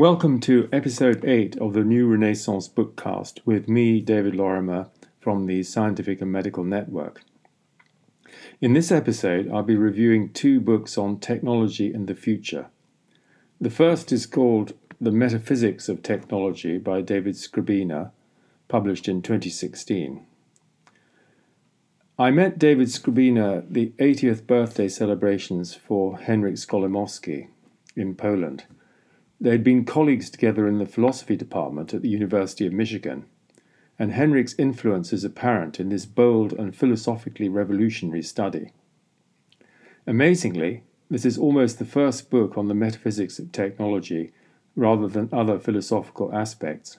Welcome 0.00 0.40
to 0.40 0.66
episode 0.72 1.26
8 1.26 1.58
of 1.58 1.74
the 1.74 1.84
New 1.84 2.06
Renaissance 2.06 2.70
bookcast 2.70 3.40
with 3.44 3.68
me, 3.68 4.00
David 4.00 4.34
Lorimer, 4.34 4.88
from 5.20 5.44
the 5.44 5.62
Scientific 5.62 6.22
and 6.22 6.32
Medical 6.32 6.64
Network. 6.64 7.20
In 8.62 8.72
this 8.72 8.90
episode, 8.90 9.50
I'll 9.52 9.62
be 9.62 9.76
reviewing 9.76 10.32
two 10.32 10.58
books 10.58 10.96
on 10.96 11.20
technology 11.20 11.92
and 11.92 12.06
the 12.06 12.14
future. 12.14 12.68
The 13.60 13.68
first 13.68 14.10
is 14.10 14.24
called 14.24 14.72
The 15.02 15.12
Metaphysics 15.12 15.86
of 15.90 16.02
Technology 16.02 16.78
by 16.78 17.02
David 17.02 17.34
Skrbina, 17.34 18.10
published 18.68 19.06
in 19.06 19.20
2016. 19.20 20.24
I 22.18 22.30
met 22.30 22.58
David 22.58 22.88
Skrbina 22.88 23.58
at 23.58 23.74
the 23.74 23.92
80th 23.98 24.46
birthday 24.46 24.88
celebrations 24.88 25.74
for 25.74 26.16
Henryk 26.20 26.56
Skolimowski 26.56 27.48
in 27.94 28.14
Poland. 28.14 28.64
They 29.40 29.50
had 29.50 29.64
been 29.64 29.86
colleagues 29.86 30.28
together 30.28 30.68
in 30.68 30.78
the 30.78 30.86
philosophy 30.86 31.34
department 31.34 31.94
at 31.94 32.02
the 32.02 32.10
University 32.10 32.66
of 32.66 32.74
Michigan, 32.74 33.24
and 33.98 34.12
Henryk's 34.12 34.54
influence 34.58 35.12
is 35.12 35.24
apparent 35.24 35.80
in 35.80 35.88
this 35.88 36.04
bold 36.04 36.52
and 36.52 36.76
philosophically 36.76 37.48
revolutionary 37.48 38.22
study. 38.22 38.72
Amazingly, 40.06 40.82
this 41.08 41.24
is 41.24 41.38
almost 41.38 41.78
the 41.78 41.84
first 41.84 42.30
book 42.30 42.58
on 42.58 42.68
the 42.68 42.74
metaphysics 42.74 43.38
of 43.38 43.50
technology 43.50 44.32
rather 44.76 45.08
than 45.08 45.28
other 45.32 45.58
philosophical 45.58 46.34
aspects. 46.34 46.98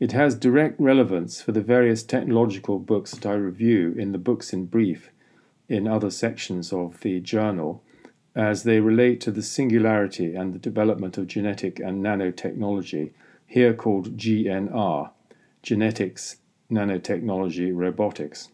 It 0.00 0.12
has 0.12 0.34
direct 0.34 0.78
relevance 0.80 1.40
for 1.40 1.52
the 1.52 1.60
various 1.60 2.02
technological 2.02 2.78
books 2.80 3.12
that 3.12 3.26
I 3.26 3.34
review 3.34 3.94
in 3.96 4.12
the 4.12 4.18
Books 4.18 4.52
in 4.52 4.66
Brief 4.66 5.10
in 5.68 5.86
other 5.86 6.10
sections 6.10 6.72
of 6.72 7.00
the 7.00 7.20
journal 7.20 7.82
as 8.34 8.64
they 8.64 8.80
relate 8.80 9.20
to 9.20 9.30
the 9.30 9.42
singularity 9.42 10.34
and 10.34 10.52
the 10.52 10.58
development 10.58 11.16
of 11.16 11.26
genetic 11.26 11.78
and 11.78 12.04
nanotechnology, 12.04 13.12
here 13.46 13.74
called 13.74 14.16
GNR 14.16 15.10
Genetics, 15.62 16.36
Nanotechnology, 16.70 17.70
Robotics. 17.72 18.48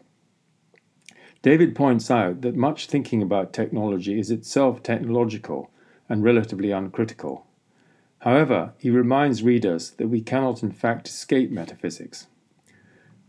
David 1.41 1.75
points 1.75 2.11
out 2.11 2.41
that 2.41 2.55
much 2.55 2.85
thinking 2.85 3.21
about 3.21 3.51
technology 3.51 4.19
is 4.19 4.29
itself 4.29 4.83
technological 4.83 5.71
and 6.07 6.23
relatively 6.23 6.71
uncritical. 6.71 7.47
However, 8.19 8.73
he 8.77 8.91
reminds 8.91 9.41
readers 9.41 9.91
that 9.91 10.09
we 10.09 10.21
cannot 10.21 10.61
in 10.61 10.71
fact 10.71 11.07
escape 11.07 11.49
metaphysics. 11.49 12.27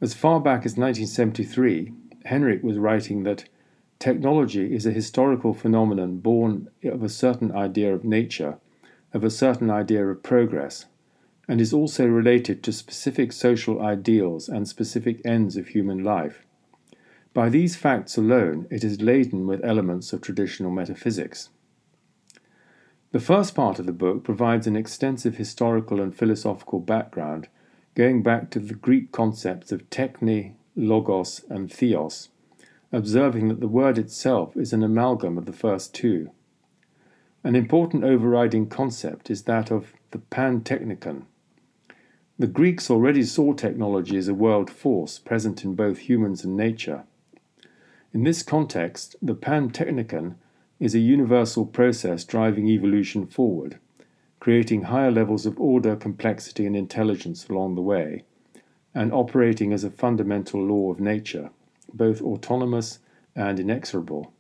As 0.03 0.13
far 0.13 0.41
back 0.41 0.67
as 0.67 0.77
1973, 0.77 1.93
Henryk 2.27 2.63
was 2.63 2.77
writing 2.77 3.23
that 3.23 3.49
Technology 4.03 4.75
is 4.75 4.85
a 4.85 4.91
historical 4.91 5.55
phenomenon 5.55 6.19
born 6.19 6.69
of 6.83 7.05
a 7.05 7.09
certain 7.09 7.53
idea 7.53 7.95
of 7.95 8.03
nature, 8.03 8.59
of 9.15 9.23
a 9.23 9.31
certain 9.31 9.71
idea 9.71 10.05
of 10.05 10.25
progress, 10.25 10.87
and 11.47 11.61
is 11.61 11.73
also 11.73 12.09
related 12.09 12.65
to 12.65 12.73
specific 12.73 13.31
social 13.31 13.81
ideals 13.81 14.49
and 14.49 14.67
specific 14.67 15.21
ends 15.25 15.57
of 15.57 15.69
human 15.69 16.03
life. 16.03 16.45
By 17.33 17.49
these 17.49 17.77
facts 17.77 18.17
alone, 18.17 18.67
it 18.73 18.83
is 18.83 19.01
laden 19.01 19.47
with 19.47 19.65
elements 19.65 20.13
of 20.13 20.21
traditional 20.21 20.73
metaphysics. 20.73 21.51
The 23.13 23.21
first 23.21 23.55
part 23.55 23.79
of 23.79 23.87
the 23.87 23.93
book 23.93 24.25
provides 24.25 24.67
an 24.67 24.75
extensive 24.75 25.37
historical 25.37 26.01
and 26.01 26.13
philosophical 26.13 26.81
background, 26.81 27.47
going 27.95 28.25
back 28.25 28.51
to 28.51 28.59
the 28.59 28.75
Greek 28.75 29.13
concepts 29.13 29.71
of 29.71 29.89
techne, 29.91 30.55
logos, 30.75 31.45
and 31.49 31.73
theos 31.73 32.31
observing 32.93 33.49
that 33.49 33.61
the 33.61 33.69
word 33.69 33.97
itself 33.97 34.55
is 34.57 34.73
an 34.73 34.83
amalgam 34.83 35.39
of 35.39 35.47
the 35.47 35.53
first 35.53 35.95
two. 35.95 36.31
An 37.43 37.57
important 37.57 38.05
overriding 38.05 38.69
concept 38.69 39.31
is 39.31 39.45
that 39.45 39.71
of 39.71 39.95
the 40.11 40.19
pantechnikon. 40.19 41.25
The 42.39 42.47
Greeks 42.47 42.91
already 42.91 43.23
saw 43.23 43.55
technology 43.55 44.17
as 44.17 44.29
a 44.29 44.35
world 44.35 44.69
force 44.71 45.19
present 45.19 45.65
in 45.65 45.75
both 45.75 45.99
humans 45.99 46.45
and 46.45 46.57
nature. 46.57 47.05
In 48.13 48.25
this 48.25 48.43
context, 48.43 49.17
the 49.23 49.35
pantechnikon 49.35 50.35
is 50.79 50.95
a 50.95 50.99
universal 50.99 51.65
process 51.65 52.25
driving 52.25 52.69
evolution 52.69 53.27
forward, 53.27 53.79
creating 54.39 54.83
higher 54.83 55.11
levels 55.11 55.47
of 55.47 55.59
order, 55.59 55.97
complexity, 55.97 56.67
and 56.67 56.77
intelligence 56.77 57.49
along 57.49 57.75
the 57.75 57.83
way, 57.83 58.25
and 58.95 59.13
operating 59.13 59.73
as 59.73 59.83
a 59.83 59.91
fundamental 59.91 60.63
law 60.63 60.91
of 60.91 61.01
nature 61.01 61.51
both 61.95 62.21
autonomous 62.21 62.99
and 63.35 63.59
inexorable. 63.59 64.33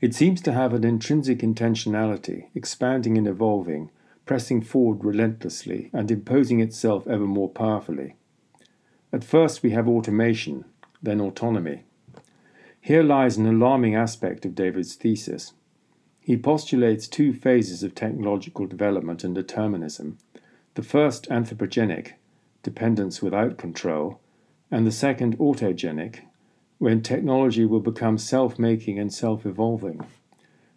It 0.00 0.14
seems 0.14 0.40
to 0.42 0.52
have 0.52 0.74
an 0.74 0.84
intrinsic 0.84 1.38
intentionality, 1.38 2.48
expanding 2.54 3.16
and 3.16 3.26
evolving, 3.26 3.90
pressing 4.26 4.62
forward 4.62 5.04
relentlessly, 5.04 5.90
and 5.92 6.10
imposing 6.10 6.60
itself 6.60 7.06
ever 7.06 7.26
more 7.26 7.48
powerfully. 7.48 8.16
At 9.12 9.24
first, 9.24 9.62
we 9.62 9.70
have 9.70 9.88
automation, 9.88 10.64
then 11.02 11.20
autonomy. 11.20 11.84
Here 12.80 13.02
lies 13.02 13.36
an 13.36 13.46
alarming 13.46 13.94
aspect 13.94 14.44
of 14.44 14.54
David's 14.54 14.94
thesis. 14.94 15.52
He 16.20 16.36
postulates 16.36 17.06
two 17.06 17.32
phases 17.32 17.82
of 17.82 17.94
technological 17.94 18.66
development 18.66 19.24
and 19.24 19.34
determinism 19.34 20.18
the 20.74 20.82
first 20.82 21.28
anthropogenic, 21.28 22.14
dependence 22.64 23.22
without 23.22 23.56
control, 23.56 24.20
and 24.74 24.84
the 24.84 24.90
second 24.90 25.38
autogenic, 25.38 26.22
when 26.78 27.00
technology 27.00 27.64
will 27.64 27.78
become 27.78 28.18
self 28.18 28.58
making 28.58 28.98
and 28.98 29.14
self 29.14 29.46
evolving. 29.46 30.04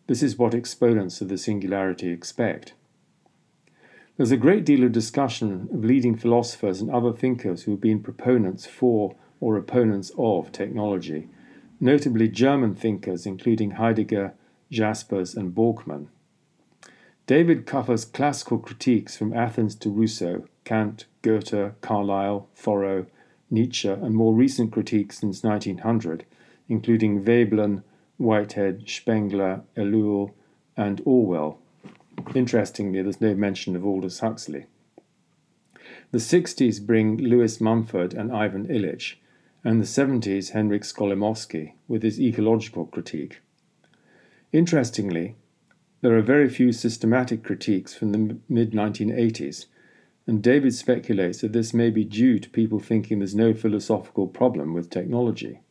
This 0.06 0.22
is 0.22 0.38
what 0.38 0.54
exponents 0.54 1.20
of 1.20 1.30
the 1.30 1.38
singularity 1.38 2.12
expect. 2.12 2.74
There's 4.16 4.30
a 4.30 4.38
great 4.38 4.66
deal 4.66 4.84
of 4.84 4.92
discussion 4.92 5.68
of 5.74 5.84
leading 5.84 6.16
philosophers 6.16 6.80
and 6.80 6.92
other 6.92 7.12
thinkers 7.12 7.64
who 7.64 7.72
have 7.72 7.82
been 7.82 8.04
proponents 8.04 8.68
for 8.68 9.16
or 9.40 9.58
opponents 9.58 10.12
of 10.16 10.52
technology, 10.52 11.28
notably 11.80 12.28
German 12.28 12.76
thinkers 12.76 13.26
including 13.26 13.72
Heidegger, 13.72 14.36
Jaspers, 14.70 15.34
and 15.34 15.56
Borgmann. 15.56 16.10
David 17.26 17.66
covers 17.66 18.06
classical 18.06 18.60
critiques 18.60 19.18
from 19.18 19.34
Athens 19.34 19.74
to 19.74 19.90
Rousseau, 19.90 20.46
Kant, 20.66 21.06
Goethe, 21.24 21.74
Carlyle, 21.82 22.48
Thoreau, 22.56 23.08
Nietzsche, 23.50 23.90
and 23.90 24.16
more 24.16 24.34
recent 24.34 24.72
critiques 24.72 25.20
since 25.20 25.44
1900, 25.44 26.26
including 26.70 27.24
Veblen, 27.24 27.84
Whitehead, 28.18 28.90
Spengler, 28.90 29.62
Ellul, 29.76 30.32
and 30.76 31.02
Orwell. 31.06 31.60
Interestingly, 32.36 33.02
there's 33.02 33.22
no 33.22 33.36
mention 33.36 33.76
of 33.76 33.86
Aldous 33.86 34.20
Huxley. 34.20 34.66
The 36.12 36.18
60s 36.18 36.86
bring 36.86 37.18
Lewis 37.18 37.62
Mumford 37.62 38.14
and 38.14 38.32
Ivan 38.32 38.68
Illich, 38.68 39.16
and 39.64 39.82
the 39.82 39.86
70s 39.86 40.54
Henryk 40.54 40.84
Skolimowski 40.84 41.74
with 41.88 42.04
his 42.04 42.20
ecological 42.20 42.86
critique. 42.86 43.42
Interestingly, 44.54 45.36
there 46.02 46.18
are 46.18 46.22
very 46.22 46.48
few 46.50 46.72
systematic 46.72 47.44
critiques 47.44 47.94
from 47.94 48.12
the 48.12 48.38
mid 48.48 48.72
1980s, 48.72 49.66
and 50.28 50.44
David 50.44 50.76
speculates 50.76 51.40
that 51.40 51.54
this 51.54 51.74
may 51.74 51.90
be 51.90 52.04
due 52.04 52.38
to 52.38 52.50
people 52.50 52.80
thinking 52.80 53.20
there's 53.20 53.34
no 53.34 53.54
philosophical 53.54 54.28
problem 54.28 54.74
with 54.74 54.90
technology. 54.90 55.62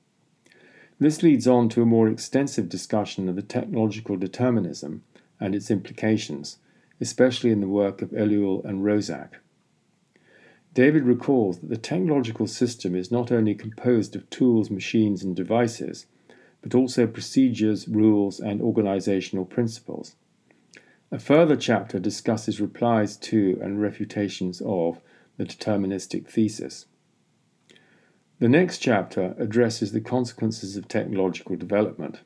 This 0.98 1.22
leads 1.22 1.46
on 1.46 1.68
to 1.70 1.82
a 1.82 1.86
more 1.86 2.08
extensive 2.08 2.70
discussion 2.70 3.28
of 3.28 3.36
the 3.36 3.42
technological 3.42 4.16
determinism 4.16 5.02
and 5.38 5.54
its 5.54 5.70
implications, 5.70 6.56
especially 7.02 7.50
in 7.50 7.60
the 7.60 7.68
work 7.68 8.00
of 8.00 8.10
Ellul 8.10 8.64
and 8.64 8.82
Roszak. 8.82 9.34
David 10.72 11.04
recalls 11.04 11.58
that 11.58 11.68
the 11.68 11.76
technological 11.76 12.46
system 12.46 12.94
is 12.94 13.10
not 13.10 13.30
only 13.30 13.54
composed 13.54 14.16
of 14.16 14.28
tools, 14.30 14.70
machines, 14.70 15.22
and 15.22 15.36
devices, 15.36 16.06
but 16.62 16.74
also 16.74 17.06
procedures, 17.06 17.86
rules, 17.88 18.40
and 18.40 18.62
organizational 18.62 19.44
principles. 19.44 20.16
A 21.12 21.20
further 21.20 21.54
chapter 21.54 22.00
discusses 22.00 22.60
replies 22.60 23.16
to 23.18 23.58
and 23.62 23.80
refutations 23.80 24.60
of 24.60 25.00
the 25.36 25.44
deterministic 25.44 26.26
thesis. 26.26 26.86
The 28.40 28.48
next 28.48 28.78
chapter 28.78 29.34
addresses 29.38 29.92
the 29.92 30.00
consequences 30.00 30.76
of 30.76 30.88
technological 30.88 31.54
development. 31.56 32.20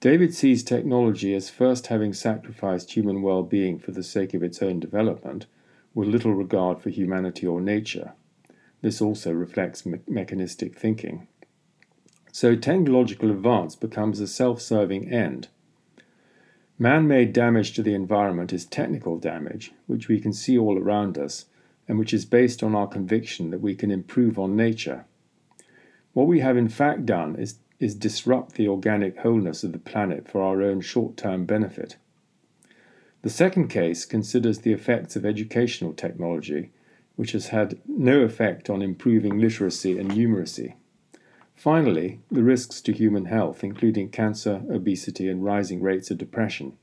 David 0.00 0.34
sees 0.34 0.64
technology 0.64 1.34
as 1.34 1.50
first 1.50 1.86
having 1.86 2.12
sacrificed 2.12 2.92
human 2.92 3.22
well 3.22 3.44
being 3.44 3.78
for 3.78 3.92
the 3.92 4.02
sake 4.02 4.34
of 4.34 4.42
its 4.42 4.60
own 4.60 4.80
development, 4.80 5.46
with 5.94 6.08
little 6.08 6.34
regard 6.34 6.80
for 6.80 6.90
humanity 6.90 7.46
or 7.46 7.60
nature. 7.60 8.12
This 8.80 9.00
also 9.00 9.32
reflects 9.32 9.86
me- 9.86 10.00
mechanistic 10.08 10.76
thinking. 10.76 11.28
So, 12.32 12.56
technological 12.56 13.30
advance 13.30 13.76
becomes 13.76 14.18
a 14.18 14.26
self 14.26 14.60
serving 14.60 15.12
end 15.12 15.48
Man 16.82 17.06
made 17.06 17.32
damage 17.32 17.74
to 17.74 17.82
the 17.84 17.94
environment 17.94 18.52
is 18.52 18.64
technical 18.64 19.16
damage, 19.16 19.70
which 19.86 20.08
we 20.08 20.18
can 20.18 20.32
see 20.32 20.58
all 20.58 20.76
around 20.76 21.16
us, 21.16 21.44
and 21.86 21.96
which 21.96 22.12
is 22.12 22.24
based 22.24 22.60
on 22.60 22.74
our 22.74 22.88
conviction 22.88 23.50
that 23.50 23.60
we 23.60 23.76
can 23.76 23.92
improve 23.92 24.36
on 24.36 24.56
nature. 24.56 25.04
What 26.12 26.26
we 26.26 26.40
have 26.40 26.56
in 26.56 26.68
fact 26.68 27.06
done 27.06 27.36
is, 27.36 27.60
is 27.78 27.94
disrupt 27.94 28.56
the 28.56 28.66
organic 28.66 29.18
wholeness 29.18 29.62
of 29.62 29.70
the 29.70 29.78
planet 29.78 30.28
for 30.28 30.42
our 30.42 30.60
own 30.60 30.80
short 30.80 31.16
term 31.16 31.44
benefit. 31.44 31.98
The 33.22 33.30
second 33.30 33.68
case 33.68 34.04
considers 34.04 34.58
the 34.58 34.72
effects 34.72 35.14
of 35.14 35.24
educational 35.24 35.92
technology, 35.92 36.72
which 37.14 37.30
has 37.30 37.50
had 37.50 37.78
no 37.86 38.22
effect 38.22 38.68
on 38.68 38.82
improving 38.82 39.38
literacy 39.38 40.00
and 40.00 40.10
numeracy. 40.10 40.74
Finally, 41.62 42.18
the 42.28 42.42
risks 42.42 42.80
to 42.80 42.92
human 42.92 43.26
health, 43.26 43.62
including 43.62 44.08
cancer, 44.08 44.64
obesity, 44.68 45.28
and 45.28 45.44
rising 45.44 45.80
rates 45.80 46.10
of 46.10 46.18
depression. 46.18 46.76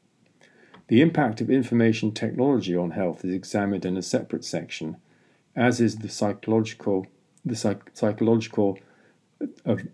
The 0.87 1.01
impact 1.01 1.41
of 1.41 1.49
information 1.49 2.13
technology 2.13 2.77
on 2.77 2.91
health 2.91 3.25
is 3.25 3.33
examined 3.33 3.83
in 3.83 3.97
a 3.97 4.01
separate 4.01 4.45
section, 4.45 4.95
as 5.53 5.81
is 5.81 5.97
the 5.97 6.07
psychological, 6.07 7.07
the 7.43 7.57
psych- 7.57 7.91
psychological 7.93 8.79
uh, 9.41 9.47
of 9.65 9.85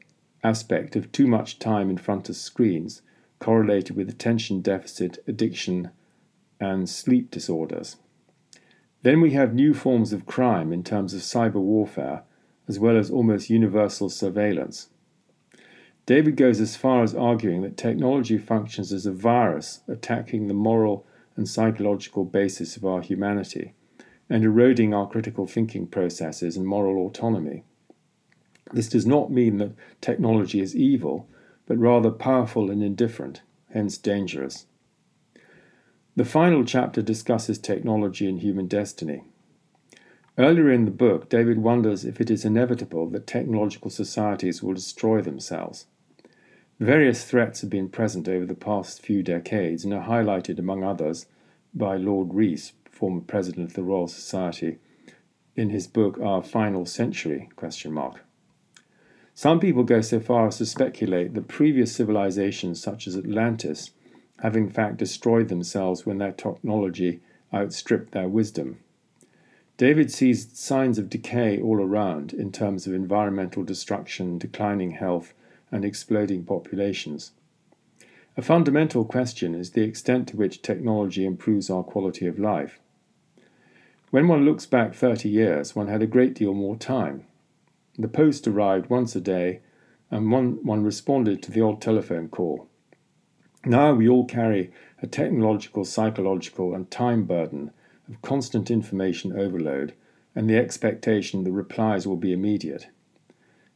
aspect 0.44 0.96
of 0.96 1.12
too 1.12 1.26
much 1.26 1.58
time 1.58 1.90
in 1.90 1.98
front 1.98 2.30
of 2.30 2.36
screens 2.36 3.02
correlated 3.40 3.96
with 3.96 4.08
attention 4.08 4.62
deficit, 4.62 5.18
addiction, 5.28 5.90
and 6.60 6.88
sleep 6.88 7.32
disorders. 7.32 7.96
Then 9.02 9.20
we 9.20 9.32
have 9.32 9.56
new 9.56 9.74
forms 9.74 10.14
of 10.14 10.28
crime 10.28 10.72
in 10.72 10.84
terms 10.84 11.16
of 11.16 11.22
cyber 11.22 11.56
warfare 11.56 12.22
as 12.67 12.79
well 12.79 12.97
as 12.97 13.12
almost 13.12 13.50
universal 13.50 14.09
surveillance. 14.09 14.89
David 16.06 16.35
goes 16.35 16.59
as 16.59 16.75
far 16.75 17.03
as 17.03 17.15
arguing 17.15 17.62
that 17.63 17.77
technology 17.77 18.38
functions 18.38 18.94
as 18.94 19.06
a 19.06 19.12
virus 19.12 19.81
attacking 19.88 20.47
the 20.47 20.53
moral 20.53 21.06
and 21.35 21.50
psychological 21.50 22.25
basis 22.25 22.77
of 22.77 22.85
our 22.85 23.01
humanity 23.01 23.73
and 24.29 24.44
eroding 24.44 24.94
our 24.94 25.07
critical 25.07 25.47
thinking 25.47 25.88
processes 25.88 26.57
and 26.57 26.65
moral 26.65 27.06
autonomy. 27.06 27.63
This 28.71 28.89
does 28.89 29.06
not 29.06 29.31
mean 29.31 29.57
that 29.57 29.73
technology 30.01 30.59
is 30.59 30.75
evil, 30.75 31.27
but 31.65 31.77
rather 31.77 32.12
powerful 32.12 32.71
and 32.71 32.83
indifferent, 32.83 33.41
hence 33.71 33.97
dangerous. 33.97 34.65
The 36.15 36.25
final 36.25 36.63
chapter 36.63 37.01
discusses 37.01 37.57
technology 37.57 38.27
and 38.27 38.39
human 38.39 38.67
destiny. 38.67 39.23
Earlier 40.38 40.70
in 40.70 40.84
the 40.84 40.92
book, 40.92 41.30
David 41.30 41.60
wonders 41.60 42.04
if 42.04 42.20
it 42.20 42.30
is 42.30 42.44
inevitable 42.44 43.10
that 43.10 43.26
technological 43.26 43.90
societies 43.90 44.62
will 44.62 44.74
destroy 44.74 45.22
themselves. 45.22 45.86
Various 46.78 47.24
threats 47.24 47.62
have 47.62 47.70
been 47.70 47.88
present 47.88 48.28
over 48.28 48.46
the 48.46 48.54
past 48.54 49.02
few 49.02 49.24
decades 49.24 49.86
and 49.86 49.94
are 49.94 50.06
highlighted, 50.06 50.60
among 50.60 50.84
others, 50.84 51.26
by 51.74 51.96
Lord 51.96 52.34
Rees, 52.34 52.74
former 52.92 53.22
president 53.22 53.70
of 53.70 53.76
the 53.76 53.84
Royal 53.84 54.10
Society, 54.10 54.80
in 55.56 55.70
his 55.70 55.88
book 55.88 56.20
Our 56.20 56.44
Final 56.44 56.86
Century? 56.86 57.50
Some 59.34 59.60
people 59.62 59.84
go 59.84 60.02
so 60.02 60.20
far 60.20 60.48
as 60.48 60.58
to 60.58 60.66
speculate 60.66 61.34
that 61.34 61.48
previous 61.48 61.96
civilizations 61.96 62.84
such 62.84 63.08
as 63.08 63.16
Atlantis 63.16 63.92
have 64.40 64.58
in 64.58 64.70
fact 64.70 64.98
destroyed 64.98 65.48
themselves 65.48 66.06
when 66.06 66.18
their 66.18 66.34
technology 66.34 67.22
outstripped 67.54 68.12
their 68.12 68.28
wisdom. 68.28 68.80
David 69.77 70.10
sees 70.10 70.57
signs 70.57 70.98
of 70.98 71.10
decay 71.10 71.60
all 71.62 71.81
around 71.81 72.31
in 72.31 72.51
terms 72.51 72.88
of 72.88 72.94
environmental 72.94 73.62
destruction, 73.63 74.38
declining 74.38 74.92
health, 74.92 75.33
and 75.69 75.83
exploding 75.83 76.45
populations. 76.45 77.31
A 78.38 78.42
fundamental 78.42 79.04
question 79.04 79.54
is 79.54 79.72
the 79.72 79.83
extent 79.83 80.30
to 80.30 80.38
which 80.38 80.62
technology 80.62 81.25
improves 81.25 81.69
our 81.69 81.83
quality 81.83 82.25
of 82.25 82.39
life. 82.39 82.80
When 84.12 84.30
one 84.30 84.45
looks 84.45 84.66
back 84.66 84.94
30 84.94 85.27
years, 85.27 85.75
one 85.75 85.88
had 85.88 86.01
a 86.01 86.07
great 86.07 86.36
deal 86.36 86.54
more 86.54 86.77
time. 86.77 87.25
The 87.98 88.07
post 88.07 88.48
arrived 88.48 88.89
once 88.89 89.13
a 89.16 89.22
day, 89.22 89.60
and 90.10 90.31
one, 90.31 90.63
one 90.63 90.83
responded 90.83 91.44
to 91.44 91.51
the 91.51 91.62
old 91.62 91.81
telephone 91.81 92.30
call. 92.30 92.68
Now 93.66 93.94
we 93.94 94.07
all 94.07 94.25
carry 94.25 94.72
a 95.01 95.07
technological, 95.07 95.83
psychological, 95.83 96.74
and 96.74 96.89
time 96.89 97.25
burden 97.25 97.72
of 98.07 98.22
constant 98.22 98.69
information 98.69 99.38
overload 99.38 99.94
and 100.36 100.50
the 100.50 100.57
expectation 100.57 101.44
the 101.44 101.52
replies 101.52 102.06
will 102.06 102.18
be 102.18 102.34
immediate. 102.34 102.88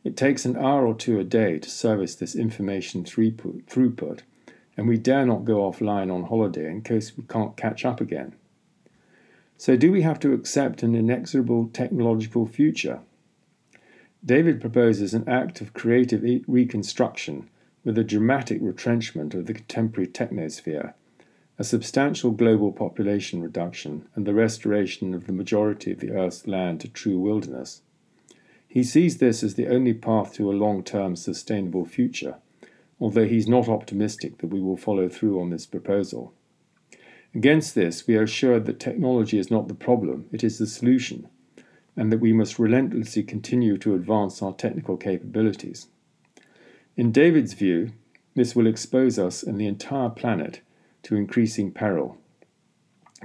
It 0.04 0.18
takes 0.18 0.46
an 0.46 0.58
hour 0.58 0.86
or 0.86 0.94
two 0.94 1.20
a 1.20 1.24
day 1.24 1.60
to 1.60 1.70
service 1.70 2.16
this 2.16 2.36
information 2.36 3.04
throughput, 3.04 4.20
and 4.78 4.88
we 4.88 4.98
dare 4.98 5.26
not 5.26 5.46
go 5.46 5.58
offline 5.58 6.14
on 6.14 6.24
holiday 6.24 6.70
in 6.70 6.81
case 6.81 7.18
we 7.18 7.24
can't 7.24 7.58
catch 7.58 7.86
up 7.86 8.00
again. 8.00 8.36
So, 9.58 9.76
do 9.76 9.92
we 9.92 10.04
have 10.04 10.20
to 10.22 10.34
accept 10.34 10.84
an 10.84 10.96
inexorable 10.96 11.70
technological 11.74 12.46
future? 12.46 13.02
David 14.25 14.62
proposes 14.62 15.14
an 15.14 15.28
act 15.28 15.60
of 15.60 15.74
creative 15.74 16.24
reconstruction 16.48 17.50
with 17.84 17.98
a 17.98 18.04
dramatic 18.04 18.60
retrenchment 18.62 19.34
of 19.34 19.48
the 19.48 19.54
contemporary 19.54 20.08
technosphere 20.08 20.94
a 21.60 21.64
substantial 21.66 22.32
global 22.32 22.72
population 22.72 23.42
reduction, 23.42 24.08
and 24.16 24.26
the 24.26 24.34
restoration 24.34 25.14
of 25.14 25.28
the 25.28 25.34
majority 25.34 25.92
of 25.92 26.00
the 26.00 26.12
Earth's 26.12 26.48
land 26.48 26.80
to 26.80 26.88
true 26.88 27.20
wilderness. 27.20 27.82
He 28.66 28.82
sees 28.82 29.18
this 29.18 29.44
as 29.44 29.56
the 29.56 29.68
only 29.68 29.94
path 29.94 30.34
to 30.36 30.50
a 30.50 30.56
long 30.56 30.84
term 30.84 31.18
sustainable 31.18 31.84
future, 31.84 32.36
although 32.98 33.28
he's 33.28 33.50
not 33.50 33.68
optimistic 33.68 34.38
that 34.38 34.48
we 34.48 34.62
will 34.62 34.78
follow 34.78 35.10
through 35.10 35.42
on 35.42 35.50
this 35.50 35.66
proposal. 35.66 36.34
Against 37.36 37.76
this, 37.76 38.08
we 38.08 38.16
are 38.16 38.24
assured 38.24 38.66
that 38.66 38.80
technology 38.80 39.38
is 39.38 39.52
not 39.52 39.68
the 39.68 39.74
problem, 39.74 40.28
it 40.32 40.46
is 40.46 40.60
the 40.60 40.66
solution, 40.66 41.28
and 41.98 42.10
that 42.10 42.22
we 42.22 42.32
must 42.32 42.58
relentlessly 42.58 43.22
continue 43.22 43.78
to 43.80 43.96
advance 43.96 44.42
our 44.42 44.54
technical 44.54 44.96
capabilities. 44.96 45.88
In 46.96 47.12
David's 47.12 47.52
view, 47.54 47.92
this 48.34 48.56
will 48.56 48.66
expose 48.66 49.20
us 49.20 49.44
and 49.44 49.60
the 49.60 49.68
entire 49.68 50.10
planet 50.10 50.62
to 51.10 51.16
increasing 51.16 51.72
peril. 51.72 52.20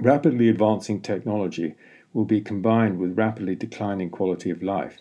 Rapidly 0.01 0.49
advancing 0.49 1.01
technology 1.01 1.75
will 2.13 2.25
be 2.25 2.41
combined 2.41 2.97
with 2.97 3.15
rapidly 3.15 3.53
declining 3.53 4.09
quality 4.09 4.49
of 4.49 4.63
life. 4.63 4.97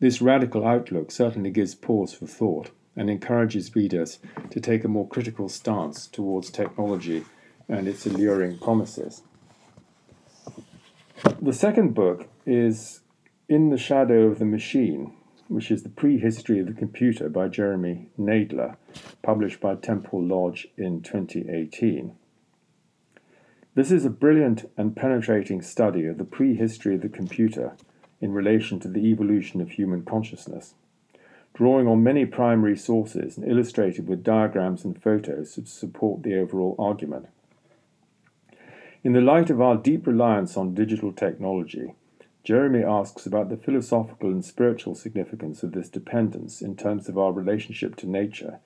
This 0.00 0.20
radical 0.20 0.66
outlook 0.66 1.12
certainly 1.12 1.50
gives 1.50 1.76
pause 1.76 2.12
for 2.12 2.26
thought 2.26 2.72
and 2.96 3.08
encourages 3.08 3.76
readers 3.76 4.18
to 4.50 4.58
take 4.58 4.82
a 4.82 4.88
more 4.88 5.06
critical 5.06 5.48
stance 5.48 6.08
towards 6.08 6.50
technology 6.50 7.24
and 7.68 7.86
its 7.86 8.04
alluring 8.04 8.58
promises. 8.58 9.22
The 11.40 11.52
second 11.52 11.94
book 11.94 12.26
is 12.44 13.02
In 13.48 13.70
the 13.70 13.78
Shadow 13.78 14.24
of 14.24 14.40
the 14.40 14.44
Machine 14.44 15.12
which 15.48 15.70
is 15.70 15.82
the 15.82 15.88
prehistory 15.88 16.58
of 16.58 16.66
the 16.66 16.72
computer 16.72 17.28
by 17.28 17.48
Jeremy 17.48 18.08
Naydler, 18.18 18.76
published 19.22 19.60
by 19.60 19.74
Temple 19.74 20.22
Lodge 20.22 20.68
in 20.76 21.02
2018. 21.02 22.14
This 23.74 23.90
is 23.90 24.04
a 24.04 24.10
brilliant 24.10 24.70
and 24.76 24.94
penetrating 24.94 25.60
study 25.60 26.06
of 26.06 26.18
the 26.18 26.24
prehistory 26.24 26.94
of 26.94 27.00
the 27.00 27.08
computer 27.08 27.72
in 28.20 28.32
relation 28.32 28.78
to 28.80 28.88
the 28.88 29.06
evolution 29.06 29.60
of 29.60 29.72
human 29.72 30.04
consciousness, 30.04 30.74
drawing 31.54 31.86
on 31.86 32.02
many 32.02 32.24
primary 32.24 32.76
sources 32.76 33.36
and 33.36 33.46
illustrated 33.46 34.08
with 34.08 34.22
diagrams 34.22 34.84
and 34.84 35.02
photos 35.02 35.54
to 35.54 35.66
support 35.66 36.22
the 36.22 36.38
overall 36.38 36.76
argument. 36.78 37.26
In 39.02 39.12
the 39.12 39.20
light 39.20 39.50
of 39.50 39.60
our 39.60 39.76
deep 39.76 40.06
reliance 40.06 40.56
on 40.56 40.74
digital 40.74 41.12
technology, 41.12 41.94
Jeremy 42.44 42.84
asks 42.84 43.24
about 43.24 43.48
the 43.48 43.56
philosophical 43.56 44.30
and 44.30 44.44
spiritual 44.44 44.94
significance 44.94 45.62
of 45.62 45.72
this 45.72 45.88
dependence 45.88 46.60
in 46.60 46.76
terms 46.76 47.08
of 47.08 47.16
our 47.16 47.32
relationship 47.32 47.96
to 47.96 48.06
nature, 48.06 48.60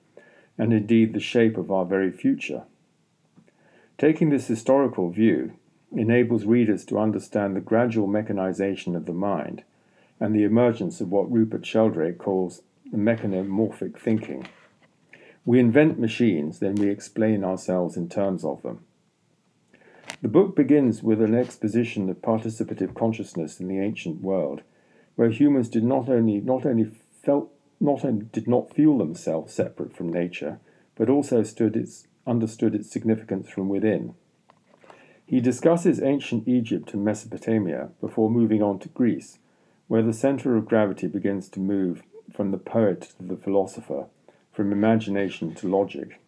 and 0.57 0.73
indeed 0.73 1.13
the 1.13 1.21
shape 1.21 1.57
of 1.57 1.71
our 1.71 1.85
very 1.85 2.11
future. 2.11 2.63
Taking 3.97 4.29
this 4.29 4.47
historical 4.47 5.09
view 5.09 5.53
enables 5.95 6.45
readers 6.45 6.83
to 6.85 6.99
understand 6.99 7.55
the 7.55 7.61
gradual 7.61 8.05
mechanization 8.05 8.97
of 8.97 9.05
the 9.05 9.13
mind 9.13 9.63
and 10.19 10.35
the 10.35 10.43
emergence 10.43 10.99
of 10.99 11.09
what 11.09 11.31
Rupert 11.31 11.65
Sheldrake 11.65 12.17
calls 12.17 12.61
mechanomorphic 12.93 13.97
thinking. 13.97 14.45
We 15.45 15.59
invent 15.59 15.97
machines, 15.97 16.59
then 16.59 16.75
we 16.75 16.89
explain 16.89 17.45
ourselves 17.45 17.95
in 17.95 18.09
terms 18.09 18.43
of 18.43 18.61
them. 18.61 18.83
The 20.21 20.27
book 20.27 20.55
begins 20.55 21.01
with 21.01 21.21
an 21.21 21.35
exposition 21.35 22.09
of 22.09 22.21
participative 22.21 22.93
consciousness 22.93 23.59
in 23.59 23.67
the 23.67 23.79
ancient 23.79 24.21
world, 24.21 24.63
where 25.15 25.29
humans 25.29 25.69
did 25.69 25.83
not 25.83 26.09
only 26.09 26.41
not 26.41 26.65
only 26.65 26.91
felt 27.23 27.51
not 27.79 28.03
only 28.03 28.25
did 28.31 28.47
not 28.47 28.73
feel 28.73 28.97
themselves 28.97 29.53
separate 29.53 29.95
from 29.95 30.11
nature, 30.11 30.59
but 30.95 31.09
also 31.09 31.39
its, 31.39 32.07
understood 32.27 32.75
its 32.75 32.91
significance 32.91 33.49
from 33.49 33.69
within. 33.69 34.13
He 35.25 35.39
discusses 35.39 36.01
ancient 36.01 36.47
Egypt 36.47 36.93
and 36.93 37.05
Mesopotamia 37.05 37.91
before 38.01 38.29
moving 38.29 38.61
on 38.61 38.79
to 38.79 38.89
Greece, 38.89 39.39
where 39.87 40.01
the 40.01 40.11
center 40.11 40.57
of 40.57 40.65
gravity 40.65 41.07
begins 41.07 41.47
to 41.49 41.59
move 41.59 42.03
from 42.33 42.51
the 42.51 42.57
poet 42.57 43.13
to 43.17 43.23
the 43.23 43.37
philosopher, 43.37 44.07
from 44.51 44.71
imagination 44.71 45.53
to 45.55 45.69
logic. 45.69 46.19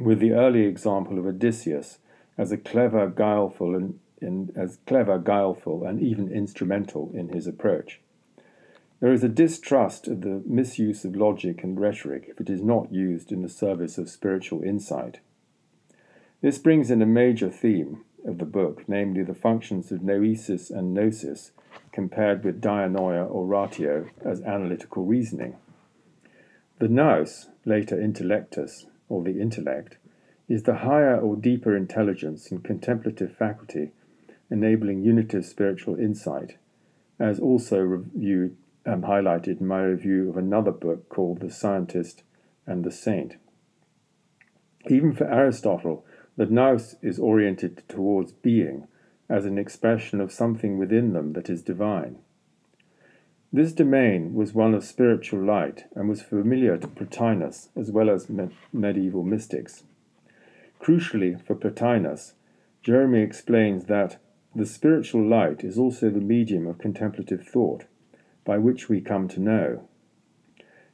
With 0.00 0.20
the 0.20 0.32
early 0.32 0.62
example 0.62 1.18
of 1.18 1.26
Odysseus 1.26 1.98
as 2.38 2.52
a 2.52 2.56
clever, 2.56 3.08
guileful, 3.08 3.74
and, 4.20 4.52
as 4.56 4.78
clever, 4.86 5.18
guileful, 5.18 5.84
and 5.84 6.00
even 6.00 6.30
instrumental 6.30 7.10
in 7.12 7.28
his 7.28 7.46
approach. 7.46 8.00
There 9.00 9.12
is 9.12 9.22
a 9.22 9.28
distrust 9.28 10.08
of 10.08 10.22
the 10.22 10.42
misuse 10.46 11.04
of 11.04 11.14
logic 11.14 11.62
and 11.62 11.78
rhetoric 11.78 12.26
if 12.28 12.40
it 12.40 12.48
is 12.48 12.62
not 12.62 12.92
used 12.92 13.30
in 13.30 13.42
the 13.42 13.48
service 13.48 13.98
of 13.98 14.08
spiritual 14.08 14.62
insight. 14.62 15.20
This 16.40 16.58
brings 16.58 16.90
in 16.90 17.02
a 17.02 17.06
major 17.06 17.50
theme 17.50 18.04
of 18.24 18.38
the 18.38 18.44
book, 18.44 18.84
namely 18.88 19.22
the 19.22 19.34
functions 19.34 19.92
of 19.92 20.00
noesis 20.00 20.70
and 20.70 20.94
gnosis, 20.94 21.52
compared 21.92 22.44
with 22.44 22.60
dianoia 22.60 23.28
or 23.28 23.46
ratio 23.46 24.08
as 24.24 24.40
analytical 24.42 25.04
reasoning. 25.04 25.56
The 26.78 26.88
nous, 26.88 27.48
later 27.64 27.96
intellectus, 27.96 28.86
or 29.08 29.22
the 29.22 29.40
intellect, 29.40 29.98
is 30.48 30.62
the 30.62 30.76
higher 30.76 31.18
or 31.18 31.36
deeper 31.36 31.76
intelligence 31.76 32.50
and 32.50 32.64
contemplative 32.64 33.36
faculty 33.36 33.90
enabling 34.50 35.02
unitive 35.02 35.44
spiritual 35.44 35.96
insight, 35.96 36.56
as 37.18 37.38
also 37.38 37.78
reviewed 37.78 38.56
and 38.84 39.04
highlighted 39.04 39.60
in 39.60 39.66
my 39.66 39.82
review 39.82 40.30
of 40.30 40.36
another 40.36 40.70
book 40.70 41.08
called 41.08 41.40
The 41.40 41.50
Scientist 41.50 42.22
and 42.66 42.84
the 42.84 42.90
Saint. 42.90 43.36
Even 44.88 45.12
for 45.12 45.30
Aristotle, 45.30 46.06
the 46.36 46.46
nous 46.46 46.94
is 47.02 47.18
oriented 47.18 47.82
towards 47.88 48.32
being 48.32 48.86
as 49.28 49.44
an 49.44 49.58
expression 49.58 50.20
of 50.20 50.32
something 50.32 50.78
within 50.78 51.12
them 51.12 51.34
that 51.34 51.50
is 51.50 51.60
divine. 51.60 52.18
This 53.52 53.72
domain 53.72 54.34
was 54.34 54.54
one 54.54 54.74
of 54.74 54.84
spiritual 54.84 55.42
light 55.42 55.84
and 55.94 56.08
was 56.08 56.22
familiar 56.22 56.76
to 56.78 56.86
Plotinus 56.86 57.68
as 57.76 57.90
well 57.90 58.08
as 58.08 58.30
me- 58.30 58.50
medieval 58.72 59.22
mystics. 59.22 59.84
Crucially 60.80 61.40
for 61.44 61.54
Plotinus, 61.54 62.34
Jeremy 62.82 63.20
explains 63.20 63.86
that 63.86 64.18
the 64.54 64.66
spiritual 64.66 65.26
light 65.26 65.62
is 65.62 65.78
also 65.78 66.08
the 66.08 66.20
medium 66.20 66.66
of 66.66 66.78
contemplative 66.78 67.46
thought, 67.46 67.84
by 68.44 68.58
which 68.58 68.88
we 68.88 69.00
come 69.00 69.28
to 69.28 69.40
know. 69.40 69.88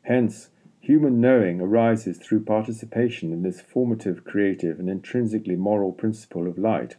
Hence, 0.02 0.50
human 0.80 1.20
knowing 1.20 1.60
arises 1.60 2.18
through 2.18 2.44
participation 2.44 3.32
in 3.32 3.42
this 3.42 3.60
formative, 3.60 4.24
creative, 4.24 4.78
and 4.80 4.90
intrinsically 4.90 5.56
moral 5.56 5.92
principle 5.92 6.46
of 6.46 6.58
light. 6.58 6.96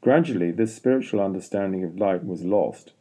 Gradually, 0.00 0.50
this 0.50 0.74
spiritual 0.74 1.20
understanding 1.20 1.84
of 1.84 1.98
light 1.98 2.24
was 2.24 2.44
lost, 2.44 2.92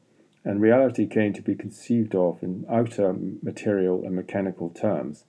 and 0.43 0.61
reality 0.61 1.07
came 1.07 1.33
to 1.33 1.41
be 1.41 1.55
conceived 1.55 2.15
of 2.15 2.41
in 2.41 2.65
outer 2.69 3.15
material 3.41 4.03
and 4.03 4.15
mechanical 4.15 4.69
terms, 4.69 5.25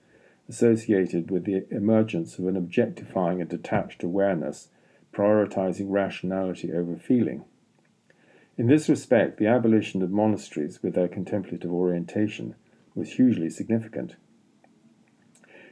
associated 0.49 1.31
with 1.31 1.45
the 1.45 1.65
emergence 1.71 2.37
of 2.37 2.47
an 2.47 2.57
objectifying 2.57 3.41
and 3.41 3.49
detached 3.49 4.03
awareness 4.03 4.69
prioritizing 5.13 5.85
rationality 5.89 6.71
over 6.73 6.95
feeling. 6.95 7.45
In 8.57 8.67
this 8.67 8.89
respect, 8.89 9.37
the 9.37 9.47
abolition 9.47 10.01
of 10.01 10.11
monasteries 10.11 10.81
with 10.83 10.95
their 10.95 11.07
contemplative 11.07 11.71
orientation 11.71 12.55
was 12.95 13.13
hugely 13.13 13.49
significant. 13.49 14.15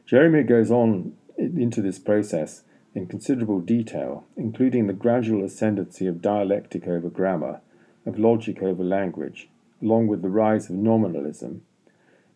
Jeremy 0.05 0.43
goes 0.43 0.71
on 0.71 1.15
into 1.37 1.81
this 1.81 1.99
process 1.99 2.63
in 2.93 3.07
considerable 3.07 3.61
detail, 3.61 4.25
including 4.35 4.87
the 4.87 4.93
gradual 4.93 5.43
ascendancy 5.43 6.07
of 6.07 6.21
dialectic 6.21 6.87
over 6.87 7.09
grammar, 7.09 7.61
of 8.05 8.19
logic 8.19 8.61
over 8.61 8.83
language, 8.83 9.49
along 9.81 10.07
with 10.07 10.21
the 10.21 10.29
rise 10.29 10.69
of 10.69 10.75
nominalism. 10.75 11.61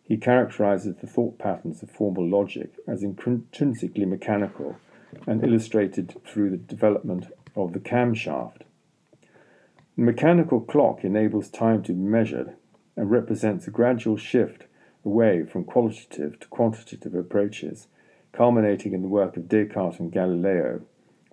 He 0.08 0.18
characterizes 0.18 0.96
the 0.98 1.08
thought 1.08 1.40
patterns 1.40 1.82
of 1.82 1.90
formal 1.90 2.28
logic 2.28 2.74
as 2.88 3.02
intrinsically 3.02 4.06
mechanical 4.06 4.78
and 5.26 5.44
illustrated 5.44 6.16
through 6.24 6.52
the 6.52 6.58
development 6.58 7.26
of 7.56 7.74
the 7.74 7.80
camshaft. 7.80 8.62
The 9.96 10.04
mechanical 10.04 10.62
clock 10.62 11.04
enables 11.04 11.50
time 11.50 11.82
to 11.84 11.94
be 11.94 12.00
measured 12.00 12.56
and 12.96 13.10
represents 13.10 13.68
a 13.68 13.72
gradual 13.72 14.18
shift 14.18 14.66
away 15.04 15.44
from 15.44 15.64
qualitative 15.64 16.40
to 16.40 16.48
quantitative 16.48 17.16
approaches, 17.16 17.88
culminating 18.32 18.94
in 18.94 19.02
the 19.02 19.08
work 19.08 19.38
of 19.38 19.48
Descartes 19.48 20.00
and 20.00 20.12
Galileo, 20.12 20.82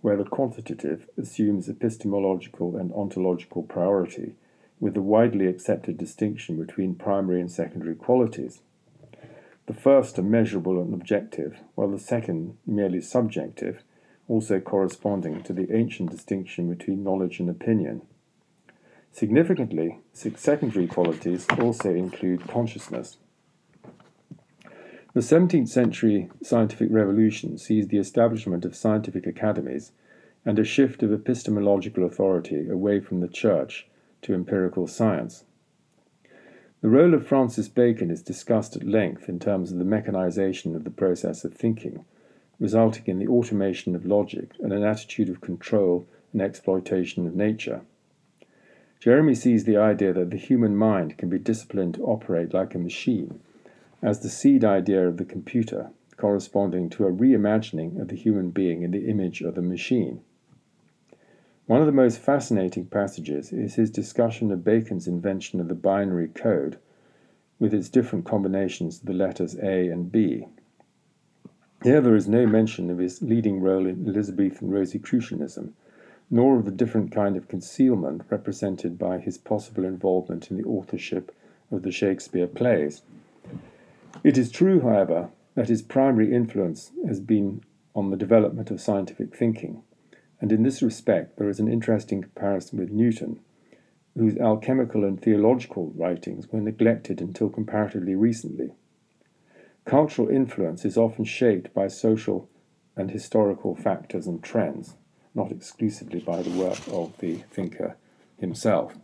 where 0.01 0.17
the 0.17 0.25
quantitative 0.25 1.09
assumes 1.19 1.69
epistemological 1.69 2.77
and 2.77 2.93
ontological 2.93 3.63
priority, 3.63 4.35
with 4.83 4.95
the 4.95 5.01
widely 5.01 5.47
accepted 5.47 5.97
distinction 5.97 6.57
between 6.57 6.97
primary 6.97 7.41
and 7.41 7.49
secondary 7.49 7.95
qualities. 7.95 8.63
The 9.67 9.75
first 9.75 10.19
are 10.19 10.25
measurable 10.25 10.83
and 10.83 10.93
objective, 10.93 11.61
while 11.77 11.89
the 11.89 12.01
second 12.01 12.59
merely 12.67 13.01
subjective, 13.01 13.85
also 14.27 14.59
corresponding 14.59 15.45
to 15.45 15.53
the 15.53 15.73
ancient 15.73 16.11
distinction 16.11 16.69
between 16.69 17.05
knowledge 17.05 17.39
and 17.39 17.49
opinion. 17.49 18.03
Significantly, 19.13 20.01
secondary 20.13 20.89
qualities 20.89 21.47
also 21.61 21.95
include 21.95 22.49
consciousness. 22.49 23.19
The 25.15 25.21
17th 25.21 25.69
century 25.69 26.29
scientific 26.43 26.89
revolution 26.91 27.57
sees 27.57 27.87
the 27.87 27.99
establishment 27.99 28.65
of 28.65 28.75
scientific 28.75 29.29
academies 29.29 29.93
and 30.45 30.59
a 30.59 30.65
shift 30.65 31.05
of 31.05 31.13
epistemological 31.13 32.05
authority 32.05 32.69
away 32.69 32.99
from 32.99 33.21
the 33.21 33.29
church 33.29 33.87
to 34.23 34.35
empirical 34.35 34.87
science. 34.87 35.45
The 36.81 36.89
role 36.89 37.15
of 37.15 37.27
Francis 37.27 37.69
Bacon 37.69 38.11
is 38.11 38.23
discussed 38.23 38.75
at 38.75 38.83
length 38.83 39.29
in 39.29 39.39
terms 39.39 39.71
of 39.71 39.79
the 39.79 39.85
mechanization 39.85 40.75
of 40.75 40.83
the 40.83 40.91
process 40.91 41.45
of 41.45 41.55
thinking, 41.55 42.05
resulting 42.59 43.05
in 43.07 43.19
the 43.19 43.29
automation 43.29 43.95
of 43.95 44.07
logic 44.07 44.51
and 44.59 44.73
an 44.73 44.83
attitude 44.83 45.29
of 45.29 45.41
control 45.41 46.07
and 46.33 46.43
exploitation 46.43 47.27
of 47.27 47.37
nature. 47.37 47.83
Jeremy 48.99 49.35
sees 49.35 49.65
the 49.65 49.77
idea 49.77 50.13
that 50.13 50.31
the 50.31 50.37
human 50.37 50.77
mind 50.77 51.19
can 51.19 51.29
be 51.29 51.39
disciplined 51.39 51.95
to 51.95 52.05
operate 52.05 52.55
like 52.55 52.75
a 52.75 52.79
machine 52.79 53.41
as 54.03 54.21
the 54.21 54.29
seed 54.29 54.65
idea 54.65 55.07
of 55.07 55.17
the 55.17 55.25
computer, 55.25 55.91
corresponding 56.17 56.91
to 56.91 57.07
a 57.07 57.13
reimagining 57.13 58.01
of 58.01 58.09
the 58.09 58.17
human 58.17 58.51
being 58.51 58.83
in 58.83 58.91
the 58.91 59.09
image 59.09 59.41
of 59.41 59.55
the 59.55 59.63
machine. 59.63 60.21
One 61.67 61.81
of 61.81 61.87
the 61.87 61.93
most 61.93 62.19
fascinating 62.19 62.87
passages 62.87 63.53
is 63.53 63.77
his 63.77 63.89
discussion 63.89 64.51
of 64.51 64.65
Bacon's 64.65 65.07
invention 65.07 65.61
of 65.61 65.69
the 65.69 65.77
binary 65.77 66.27
code 66.27 66.77
with 67.61 67.73
its 67.73 67.89
different 67.89 68.25
combinations 68.25 68.99
of 68.99 69.07
the 69.07 69.13
letters 69.13 69.57
A 69.63 69.87
and 69.87 70.11
B. 70.11 70.49
Here 71.85 72.01
there 72.01 72.17
is 72.17 72.27
no 72.27 72.49
mention 72.49 72.91
of 72.91 72.99
his 72.99 73.23
leading 73.23 73.61
role 73.61 73.87
in 73.87 74.09
Elizabethan 74.09 74.71
Rosicrucianism, 74.71 75.75
nor 76.29 76.59
of 76.59 76.65
the 76.65 76.73
different 76.73 77.13
kind 77.13 77.37
of 77.37 77.47
concealment 77.47 78.23
represented 78.29 78.99
by 78.99 79.19
his 79.19 79.39
possible 79.39 79.85
involvement 79.85 80.51
in 80.51 80.57
the 80.57 80.65
authorship 80.65 81.33
of 81.71 81.83
the 81.83 81.93
Shakespeare 81.93 82.49
plays. 82.49 83.03
It 84.25 84.37
is 84.37 84.51
true, 84.51 84.81
however, 84.81 85.29
that 85.55 85.69
his 85.69 85.83
primary 85.83 86.35
influence 86.35 86.91
has 87.07 87.21
been 87.21 87.63
on 87.95 88.11
the 88.11 88.17
development 88.17 88.73
of 88.73 88.81
scientific 88.81 89.37
thinking 89.37 89.85
and 90.43 90.51
in 90.51 90.65
this 90.65 90.83
respect 90.83 91.39
there 91.39 91.49
is 91.49 91.61
an 91.61 91.73
interesting 91.73 92.21
comparison 92.21 92.79
with 92.79 92.91
Newton, 92.91 93.39
whose 94.19 94.37
alchemical 94.37 95.05
and 95.05 95.23
theological 95.23 95.93
writings 95.97 96.49
were 96.51 96.61
neglected 96.61 97.21
until 97.21 97.49
comparatively 97.49 98.17
recently. 98.17 98.73
Cultural 99.85 100.29
influence 100.29 100.85
is 100.85 100.99
often 100.99 101.25
shaped 101.25 101.73
by 101.73 101.87
social 101.87 102.51
and 102.97 103.13
historical 103.13 103.77
factors 103.77 104.27
and 104.27 104.43
trends, 104.43 104.97
not 105.33 105.53
exclusively 105.53 106.19
by 106.19 106.43
the 106.43 106.51
work 106.51 106.81
of 106.89 107.17
the 107.19 107.37
thinker 107.53 107.97
himself. 108.37 108.99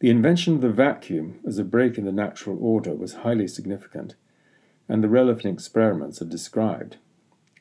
The 0.00 0.10
invention 0.10 0.56
of 0.56 0.60
the 0.60 0.70
vacuum 0.70 1.38
as 1.46 1.58
a 1.58 1.64
break 1.64 1.98
in 1.98 2.04
the 2.04 2.12
natural 2.12 2.58
order 2.60 2.94
was 2.94 3.14
highly 3.14 3.46
significant, 3.46 4.16
and 4.88 5.04
the 5.04 5.08
relevant 5.08 5.46
experiments 5.46 6.20
are 6.20 6.26
described 6.26 6.96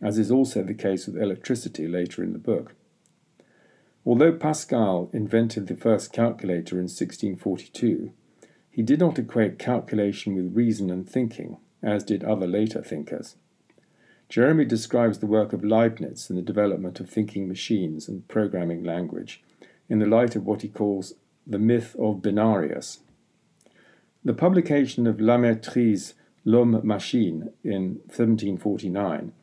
as 0.02 0.18
is 0.18 0.32
also 0.32 0.64
the 0.64 0.74
case 0.74 1.08
with 1.08 1.22
electricity 1.22 1.88
later 1.88 2.24
in 2.24 2.34
the 2.34 2.40
book. 2.40 2.76
Although 4.06 4.34
Pascal 4.34 5.10
invented 5.14 5.68
the 5.68 5.76
first 5.76 6.12
calculator 6.12 6.76
in 6.76 6.84
1642, 6.84 8.12
he 8.70 8.82
did 8.82 9.00
not 9.00 9.20
equate 9.20 9.60
calculation 9.60 10.36
with 10.36 10.56
reason 10.56 10.90
and 10.90 11.08
thinking, 11.08 11.58
as 11.82 12.04
did 12.04 12.24
other 12.24 12.48
later 12.48 12.82
thinkers. 12.82 13.36
Jeremy 14.30 14.66
describes 14.66 15.20
the 15.20 15.28
work 15.28 15.54
of 15.54 15.64
Leibniz 15.64 16.30
in 16.30 16.36
the 16.36 16.42
development 16.42 17.00
of 17.00 17.10
thinking 17.10 17.48
machines 17.48 18.08
and 18.08 18.28
programming 18.28 18.84
language 18.84 19.44
in 19.90 20.00
the 20.00 20.08
light 20.08 20.36
of 20.36 20.46
what 20.46 20.64
he 20.64 20.68
calls 20.68 21.14
the 21.46 21.60
myth 21.60 21.96
of 22.00 22.22
Binarius. 22.22 23.00
The 24.24 24.34
publication 24.34 25.06
of 25.06 25.22
La 25.22 25.38
Mettrie's 25.38 26.16
L'Homme 26.46 26.86
Machine 26.86 27.52
in 27.64 28.00
1749 28.08 29.34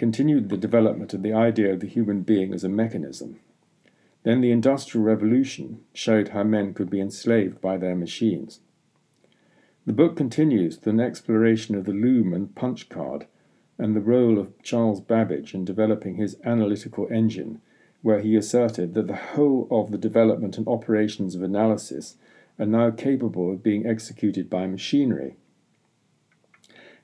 continued 0.00 0.48
the 0.48 0.56
development 0.56 1.12
of 1.12 1.22
the 1.22 1.34
idea 1.34 1.70
of 1.70 1.80
the 1.80 1.86
human 1.86 2.22
being 2.22 2.54
as 2.54 2.64
a 2.64 2.68
mechanism. 2.70 3.38
Then 4.22 4.40
the 4.40 4.50
Industrial 4.50 5.04
Revolution 5.04 5.82
showed 5.92 6.28
how 6.28 6.42
men 6.42 6.72
could 6.72 6.88
be 6.88 7.02
enslaved 7.02 7.60
by 7.60 7.76
their 7.76 7.94
machines. 7.94 8.60
The 9.84 9.92
book 9.92 10.16
continues 10.16 10.76
with 10.76 10.86
an 10.86 11.00
exploration 11.00 11.74
of 11.74 11.84
the 11.84 11.92
loom 11.92 12.32
and 12.32 12.54
punch 12.54 12.88
card 12.88 13.26
and 13.76 13.94
the 13.94 14.00
role 14.00 14.38
of 14.38 14.54
Charles 14.62 15.02
Babbage 15.02 15.52
in 15.52 15.66
developing 15.66 16.14
his 16.14 16.38
analytical 16.46 17.06
engine, 17.12 17.60
where 18.00 18.20
he 18.20 18.36
asserted 18.36 18.94
that 18.94 19.06
the 19.06 19.16
whole 19.34 19.68
of 19.70 19.90
the 19.90 19.98
development 19.98 20.56
and 20.56 20.66
operations 20.66 21.34
of 21.34 21.42
analysis 21.42 22.16
are 22.58 22.64
now 22.64 22.90
capable 22.90 23.52
of 23.52 23.62
being 23.62 23.84
executed 23.84 24.48
by 24.48 24.66
machinery 24.66 25.36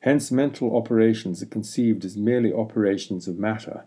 Hence, 0.00 0.31
mental 0.31 0.76
operations 0.76 1.43
are 1.43 1.47
conceived 1.47 2.05
as 2.05 2.17
merely 2.17 2.53
operations 2.53 3.26
of 3.26 3.38
matter, 3.38 3.85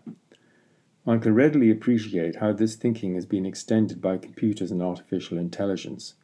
one 1.04 1.20
can 1.20 1.34
readily 1.34 1.70
appreciate 1.70 2.36
how 2.36 2.52
this 2.52 2.76
thinking 2.76 3.14
has 3.14 3.24
been 3.24 3.46
extended 3.46 4.02
by 4.02 4.18
computers 4.18 4.70
and 4.70 4.82
artificial 4.82 5.38
intelligence. 5.38 6.14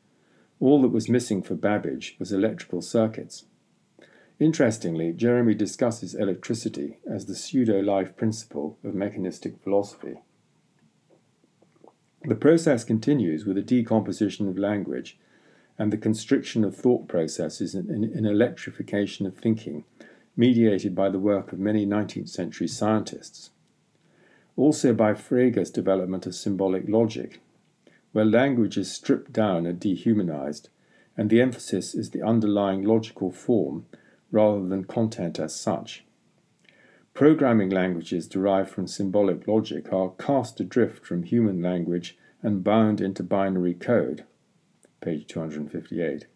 All 0.60 0.82
that 0.82 0.90
was 0.90 1.08
missing 1.08 1.42
for 1.42 1.54
Babbage 1.54 2.16
was 2.18 2.30
electrical 2.30 2.82
circuits. 2.82 3.46
Interestingly, 4.38 5.12
Jeremy 5.12 5.54
discusses 5.54 6.14
electricity 6.14 6.98
as 7.10 7.24
the 7.24 7.34
pseudo 7.34 7.80
life 7.80 8.16
principle 8.16 8.78
of 8.84 8.94
mechanistic 8.94 9.58
philosophy. 9.62 10.20
The 12.22 12.34
process 12.34 12.84
continues 12.84 13.46
with 13.46 13.56
a 13.56 13.62
decomposition 13.62 14.46
of 14.46 14.58
language 14.58 15.18
and 15.78 15.92
the 15.92 15.96
constriction 15.96 16.64
of 16.64 16.74
thought 16.74 17.08
processes 17.08 17.74
and 17.74 17.88
an 17.90 18.26
electrification 18.26 19.26
of 19.26 19.36
thinking, 19.36 19.84
mediated 20.36 20.94
by 20.94 21.08
the 21.08 21.18
work 21.18 21.52
of 21.52 21.58
many 21.58 21.86
19th 21.86 22.28
century 22.28 22.68
scientists. 22.68 23.50
Also 24.56 24.92
by 24.94 25.12
Frege's 25.12 25.70
development 25.70 26.26
of 26.26 26.34
symbolic 26.34 26.88
logic, 26.88 27.40
where 28.12 28.24
language 28.24 28.78
is 28.78 28.90
stripped 28.90 29.32
down 29.32 29.66
and 29.66 29.78
dehumanized, 29.78 30.68
and 31.16 31.28
the 31.28 31.40
emphasis 31.40 31.94
is 31.94 32.10
the 32.10 32.22
underlying 32.22 32.82
logical 32.82 33.30
form 33.30 33.86
rather 34.30 34.66
than 34.66 34.84
content 34.84 35.38
as 35.38 35.54
such. 35.54 36.04
Programming 37.14 37.70
languages 37.70 38.26
derived 38.26 38.68
from 38.68 38.86
symbolic 38.86 39.48
logic 39.48 39.92
are 39.92 40.10
cast 40.18 40.60
adrift 40.60 41.06
from 41.06 41.22
human 41.22 41.62
language 41.62 42.18
and 42.42 42.62
bound 42.62 43.00
into 43.00 43.22
binary 43.22 43.72
code. 43.72 44.24
Page 45.00 45.26
258. 45.26 46.26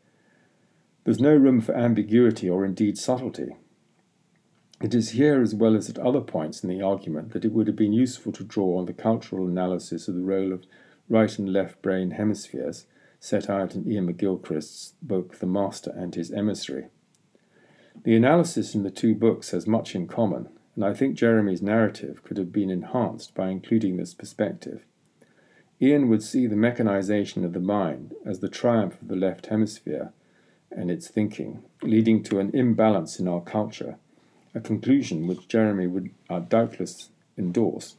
There's 1.04 1.20
no 1.20 1.34
room 1.34 1.60
for 1.60 1.74
ambiguity 1.74 2.48
or 2.48 2.64
indeed 2.64 2.98
subtlety. 2.98 3.56
It 4.80 4.94
is 4.94 5.10
here, 5.10 5.42
as 5.42 5.54
well 5.54 5.76
as 5.76 5.90
at 5.90 5.98
other 5.98 6.20
points 6.20 6.62
in 6.62 6.70
the 6.70 6.82
argument, 6.82 7.32
that 7.32 7.44
it 7.44 7.52
would 7.52 7.66
have 7.66 7.76
been 7.76 7.92
useful 7.92 8.32
to 8.32 8.44
draw 8.44 8.78
on 8.78 8.86
the 8.86 8.94
cultural 8.94 9.46
analysis 9.46 10.08
of 10.08 10.14
the 10.14 10.22
role 10.22 10.52
of 10.52 10.64
right 11.08 11.38
and 11.38 11.52
left 11.52 11.82
brain 11.82 12.12
hemispheres 12.12 12.86
set 13.18 13.50
out 13.50 13.74
in 13.74 13.90
Iain 13.90 14.10
McGilchrist's 14.10 14.94
book 15.02 15.38
The 15.38 15.46
Master 15.46 15.92
and 15.94 16.14
His 16.14 16.30
Emissary. 16.30 16.86
The 18.04 18.16
analysis 18.16 18.74
in 18.74 18.82
the 18.82 18.90
two 18.90 19.14
books 19.14 19.50
has 19.50 19.66
much 19.66 19.94
in 19.94 20.06
common, 20.06 20.48
and 20.74 20.84
I 20.84 20.94
think 20.94 21.16
Jeremy's 21.16 21.60
narrative 21.60 22.22
could 22.24 22.38
have 22.38 22.50
been 22.50 22.70
enhanced 22.70 23.34
by 23.34 23.50
including 23.50 23.98
this 23.98 24.14
perspective. 24.14 24.86
Iain 25.82 26.08
would 26.08 26.22
see 26.22 26.46
the 26.46 26.56
mechanization 26.56 27.44
of 27.44 27.54
the 27.54 27.60
mind 27.60 28.14
as 28.24 28.40
the 28.40 28.48
triumph 28.48 29.00
of 29.00 29.08
the 29.08 29.16
left 29.16 29.46
hemisphere 29.46 30.12
and 30.70 30.90
its 30.90 31.08
thinking, 31.08 31.62
leading 31.82 32.22
to 32.24 32.38
an 32.38 32.50
imbalance 32.54 33.18
in 33.18 33.26
our 33.26 33.40
culture, 33.40 33.96
a 34.54 34.60
conclusion 34.60 35.26
which 35.26 35.48
Jeremy 35.48 35.86
would 35.86 36.10
uh, 36.28 36.40
doubtless 36.40 37.10
endorse. 37.38 37.96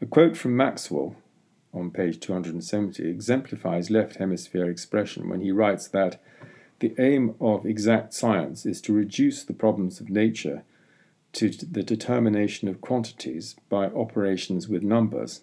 A 0.00 0.06
quote 0.06 0.36
from 0.36 0.56
Maxwell 0.56 1.16
on 1.74 1.90
page 1.90 2.20
270 2.20 3.08
exemplifies 3.08 3.90
left 3.90 4.16
hemisphere 4.16 4.70
expression 4.70 5.28
when 5.28 5.40
he 5.40 5.50
writes 5.50 5.88
that 5.88 6.20
the 6.80 6.94
aim 6.98 7.34
of 7.40 7.66
exact 7.66 8.14
science 8.14 8.64
is 8.64 8.80
to 8.82 8.92
reduce 8.92 9.42
the 9.42 9.52
problems 9.52 10.00
of 10.00 10.08
nature 10.08 10.62
to 11.32 11.50
the 11.50 11.82
determination 11.82 12.68
of 12.68 12.80
quantities 12.80 13.56
by 13.68 13.86
operations 13.86 14.68
with 14.68 14.82
numbers. 14.82 15.42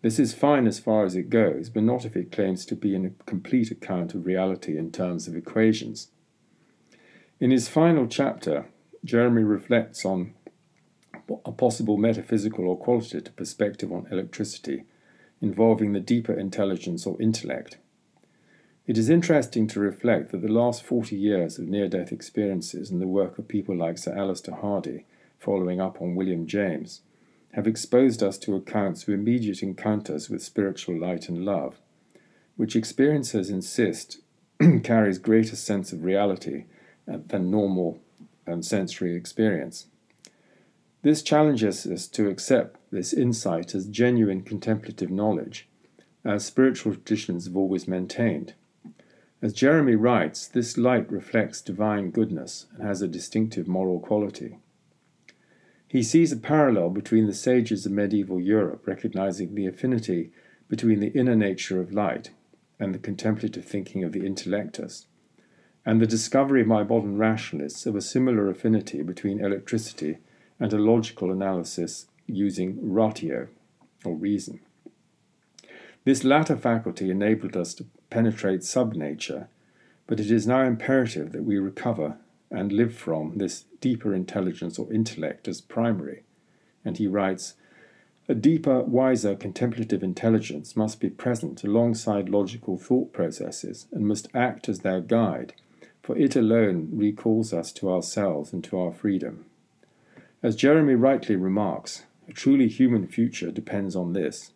This 0.00 0.20
is 0.20 0.32
fine 0.32 0.66
as 0.68 0.78
far 0.78 1.04
as 1.04 1.16
it 1.16 1.28
goes, 1.28 1.70
but 1.70 1.82
not 1.82 2.04
if 2.04 2.16
it 2.16 2.30
claims 2.30 2.64
to 2.66 2.76
be 2.76 2.94
a 2.94 3.10
complete 3.26 3.70
account 3.72 4.14
of 4.14 4.26
reality 4.26 4.78
in 4.78 4.92
terms 4.92 5.26
of 5.26 5.34
equations. 5.34 6.10
In 7.40 7.50
his 7.50 7.68
final 7.68 8.06
chapter, 8.06 8.66
Jeremy 9.04 9.42
reflects 9.42 10.04
on 10.04 10.34
a 11.44 11.52
possible 11.52 11.96
metaphysical 11.96 12.68
or 12.68 12.78
qualitative 12.78 13.34
perspective 13.36 13.92
on 13.92 14.06
electricity 14.10 14.84
involving 15.40 15.92
the 15.92 16.00
deeper 16.00 16.32
intelligence 16.32 17.06
or 17.06 17.20
intellect. 17.20 17.78
It 18.86 18.96
is 18.96 19.10
interesting 19.10 19.66
to 19.68 19.80
reflect 19.80 20.32
that 20.32 20.42
the 20.42 20.48
last 20.48 20.82
40 20.82 21.14
years 21.14 21.58
of 21.58 21.68
near 21.68 21.88
death 21.88 22.10
experiences 22.10 22.90
and 22.90 23.02
the 23.02 23.06
work 23.06 23.38
of 23.38 23.46
people 23.46 23.76
like 23.76 23.98
Sir 23.98 24.16
Alister 24.16 24.54
Hardy, 24.54 25.04
following 25.38 25.80
up 25.80 26.00
on 26.00 26.14
William 26.14 26.46
James, 26.46 27.02
have 27.52 27.66
exposed 27.66 28.22
us 28.22 28.38
to 28.38 28.54
accounts 28.54 29.02
of 29.04 29.14
immediate 29.14 29.62
encounters 29.62 30.28
with 30.28 30.42
spiritual 30.42 30.98
light 30.98 31.28
and 31.28 31.44
love, 31.44 31.78
which 32.56 32.74
experiencers 32.74 33.50
insist 33.50 34.18
carries 34.82 35.18
greater 35.18 35.56
sense 35.56 35.92
of 35.92 36.04
reality 36.04 36.64
uh, 37.10 37.18
than 37.26 37.50
normal 37.50 38.00
and 38.46 38.64
sensory 38.64 39.14
experience. 39.14 39.86
This 41.02 41.22
challenges 41.22 41.86
us 41.86 42.06
to 42.08 42.28
accept 42.28 42.78
this 42.90 43.12
insight 43.12 43.74
as 43.74 43.86
genuine 43.86 44.42
contemplative 44.42 45.10
knowledge, 45.10 45.68
as 46.24 46.44
spiritual 46.44 46.92
traditions 46.92 47.46
have 47.46 47.56
always 47.56 47.86
maintained. 47.86 48.54
As 49.40 49.52
Jeremy 49.52 49.94
writes, 49.94 50.48
this 50.48 50.76
light 50.76 51.10
reflects 51.12 51.62
divine 51.62 52.10
goodness 52.10 52.66
and 52.74 52.86
has 52.86 53.00
a 53.00 53.08
distinctive 53.08 53.68
moral 53.68 54.00
quality. 54.00 54.58
He 55.88 56.02
sees 56.02 56.32
a 56.32 56.36
parallel 56.36 56.90
between 56.90 57.26
the 57.26 57.34
sages 57.34 57.86
of 57.86 57.92
medieval 57.92 58.40
Europe 58.40 58.86
recognizing 58.86 59.54
the 59.54 59.66
affinity 59.66 60.30
between 60.68 61.00
the 61.00 61.12
inner 61.18 61.34
nature 61.34 61.80
of 61.80 61.94
light 61.94 62.30
and 62.78 62.94
the 62.94 62.98
contemplative 62.98 63.64
thinking 63.64 64.04
of 64.04 64.12
the 64.12 64.20
intellectus, 64.20 65.06
and 65.86 66.00
the 66.00 66.06
discovery 66.06 66.62
by 66.62 66.82
modern 66.82 67.16
rationalists 67.16 67.86
of 67.86 67.96
a 67.96 68.02
similar 68.02 68.50
affinity 68.50 69.02
between 69.02 69.42
electricity 69.42 70.18
and 70.60 70.72
a 70.74 70.78
logical 70.78 71.32
analysis 71.32 72.06
using 72.26 72.78
ratio 72.80 73.48
or 74.04 74.14
reason. 74.14 74.60
This 76.04 76.22
latter 76.22 76.56
faculty 76.56 77.10
enabled 77.10 77.56
us 77.56 77.72
to 77.74 77.86
penetrate 78.10 78.60
subnature, 78.60 79.48
but 80.06 80.20
it 80.20 80.30
is 80.30 80.46
now 80.46 80.62
imperative 80.62 81.32
that 81.32 81.44
we 81.44 81.58
recover 81.58 82.18
and 82.50 82.72
live 82.72 82.94
from 82.94 83.34
this 83.36 83.64
deeper 83.80 84.14
intelligence 84.14 84.78
or 84.78 84.92
intellect 84.92 85.48
as 85.48 85.60
primary. 85.60 86.22
And 86.84 86.96
he 86.96 87.06
writes, 87.06 87.54
a 88.28 88.34
deeper, 88.34 88.82
wiser 88.82 89.34
contemplative 89.34 90.02
intelligence 90.02 90.76
must 90.76 91.00
be 91.00 91.08
present 91.08 91.64
alongside 91.64 92.28
logical 92.28 92.76
thought 92.76 93.12
processes 93.12 93.86
and 93.90 94.06
must 94.06 94.28
act 94.34 94.68
as 94.68 94.80
their 94.80 95.00
guide, 95.00 95.54
for 96.02 96.16
it 96.18 96.36
alone 96.36 96.90
recalls 96.92 97.54
us 97.54 97.72
to 97.72 97.90
ourselves 97.90 98.52
and 98.52 98.62
to 98.64 98.78
our 98.78 98.92
freedom. 98.92 99.46
As 100.42 100.56
Jeremy 100.56 100.94
rightly 100.94 101.36
remarks, 101.36 102.04
a 102.28 102.32
truly 102.32 102.68
human 102.68 103.06
future 103.06 103.50
depends 103.50 103.96
on 103.96 104.12
this 104.12 104.52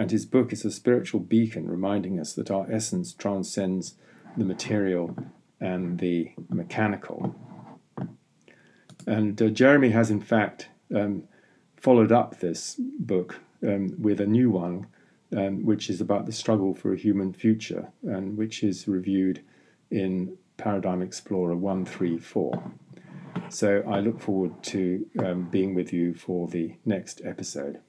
and 0.00 0.10
his 0.10 0.24
book 0.24 0.50
is 0.50 0.64
a 0.64 0.70
spiritual 0.70 1.20
beacon 1.20 1.68
reminding 1.68 2.18
us 2.18 2.32
that 2.32 2.50
our 2.50 2.66
essence 2.72 3.12
transcends 3.12 3.96
the 4.34 4.44
material 4.46 5.14
and 5.60 5.98
the 5.98 6.32
mechanical. 6.48 7.34
And 9.06 9.40
uh, 9.40 9.48
Jeremy 9.48 9.90
has, 9.90 10.10
in 10.10 10.20
fact, 10.20 10.68
um, 10.94 11.24
followed 11.76 12.12
up 12.12 12.40
this 12.40 12.76
book 12.78 13.40
um, 13.62 13.94
with 13.98 14.20
a 14.20 14.26
new 14.26 14.50
one, 14.50 14.86
um, 15.36 15.64
which 15.64 15.90
is 15.90 16.00
about 16.00 16.26
the 16.26 16.32
struggle 16.32 16.74
for 16.74 16.92
a 16.92 16.98
human 16.98 17.32
future, 17.32 17.90
and 18.02 18.36
which 18.36 18.62
is 18.62 18.88
reviewed 18.88 19.42
in 19.90 20.36
Paradigm 20.56 21.02
Explorer 21.02 21.56
134. 21.56 22.72
So 23.48 23.82
I 23.88 24.00
look 24.00 24.20
forward 24.20 24.62
to 24.64 25.06
um, 25.18 25.44
being 25.50 25.74
with 25.74 25.92
you 25.92 26.14
for 26.14 26.46
the 26.48 26.76
next 26.84 27.20
episode. 27.24 27.80